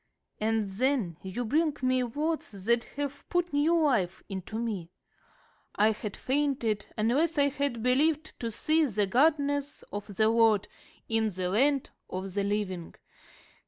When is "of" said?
9.93-10.15, 12.09-12.33